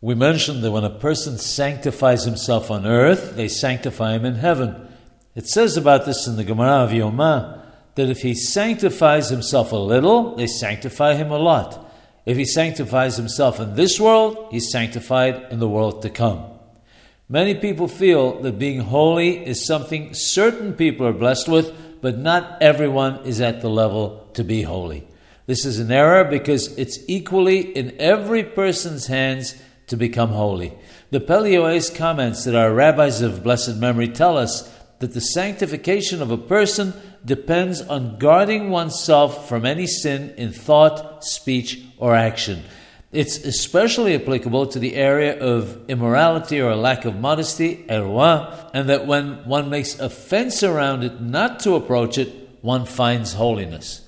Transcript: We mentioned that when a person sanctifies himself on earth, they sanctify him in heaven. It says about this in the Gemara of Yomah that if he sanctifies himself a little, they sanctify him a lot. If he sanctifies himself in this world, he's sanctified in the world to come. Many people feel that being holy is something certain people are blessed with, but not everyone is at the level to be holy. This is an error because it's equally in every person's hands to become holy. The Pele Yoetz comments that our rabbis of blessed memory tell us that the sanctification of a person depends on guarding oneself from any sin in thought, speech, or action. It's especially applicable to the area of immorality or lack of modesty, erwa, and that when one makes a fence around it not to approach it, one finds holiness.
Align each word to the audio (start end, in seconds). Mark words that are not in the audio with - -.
We 0.00 0.14
mentioned 0.14 0.62
that 0.62 0.70
when 0.70 0.84
a 0.84 0.90
person 0.90 1.38
sanctifies 1.38 2.24
himself 2.24 2.70
on 2.70 2.86
earth, 2.86 3.34
they 3.34 3.48
sanctify 3.48 4.14
him 4.14 4.24
in 4.24 4.36
heaven. 4.36 4.88
It 5.34 5.48
says 5.48 5.76
about 5.76 6.06
this 6.06 6.26
in 6.26 6.36
the 6.36 6.44
Gemara 6.44 6.84
of 6.84 6.90
Yomah 6.90 7.64
that 7.96 8.08
if 8.08 8.22
he 8.22 8.34
sanctifies 8.34 9.28
himself 9.28 9.72
a 9.72 9.76
little, 9.76 10.36
they 10.36 10.46
sanctify 10.46 11.14
him 11.14 11.32
a 11.32 11.38
lot. 11.38 11.84
If 12.24 12.36
he 12.36 12.44
sanctifies 12.44 13.16
himself 13.16 13.58
in 13.58 13.74
this 13.74 13.98
world, 13.98 14.48
he's 14.52 14.70
sanctified 14.70 15.46
in 15.50 15.58
the 15.58 15.68
world 15.68 16.02
to 16.02 16.10
come. 16.10 16.44
Many 17.28 17.56
people 17.56 17.88
feel 17.88 18.40
that 18.42 18.58
being 18.58 18.80
holy 18.80 19.44
is 19.44 19.66
something 19.66 20.14
certain 20.14 20.74
people 20.74 21.06
are 21.08 21.12
blessed 21.12 21.48
with, 21.48 22.00
but 22.00 22.18
not 22.18 22.62
everyone 22.62 23.24
is 23.24 23.40
at 23.40 23.62
the 23.62 23.68
level 23.68 24.28
to 24.34 24.44
be 24.44 24.62
holy. 24.62 25.08
This 25.46 25.64
is 25.64 25.80
an 25.80 25.90
error 25.90 26.22
because 26.24 26.68
it's 26.78 26.98
equally 27.08 27.60
in 27.76 27.96
every 27.98 28.44
person's 28.44 29.08
hands 29.08 29.60
to 29.88 29.96
become 29.96 30.30
holy. 30.30 30.72
The 31.10 31.20
Pele 31.20 31.52
Yoetz 31.52 31.94
comments 31.94 32.44
that 32.44 32.54
our 32.54 32.72
rabbis 32.72 33.20
of 33.20 33.42
blessed 33.42 33.76
memory 33.76 34.08
tell 34.08 34.38
us 34.38 34.72
that 35.00 35.14
the 35.14 35.20
sanctification 35.20 36.22
of 36.22 36.30
a 36.30 36.38
person 36.38 36.92
depends 37.24 37.80
on 37.82 38.18
guarding 38.18 38.70
oneself 38.70 39.48
from 39.48 39.64
any 39.64 39.86
sin 39.86 40.34
in 40.36 40.52
thought, 40.52 41.24
speech, 41.24 41.82
or 41.98 42.14
action. 42.14 42.62
It's 43.10 43.38
especially 43.38 44.14
applicable 44.14 44.66
to 44.68 44.78
the 44.78 44.94
area 44.94 45.38
of 45.38 45.88
immorality 45.88 46.60
or 46.60 46.74
lack 46.74 47.04
of 47.04 47.18
modesty, 47.18 47.86
erwa, 47.88 48.70
and 48.74 48.88
that 48.90 49.06
when 49.06 49.46
one 49.46 49.70
makes 49.70 49.98
a 49.98 50.10
fence 50.10 50.62
around 50.62 51.04
it 51.04 51.20
not 51.20 51.60
to 51.60 51.74
approach 51.74 52.18
it, 52.18 52.58
one 52.60 52.84
finds 52.84 53.32
holiness. 53.32 54.07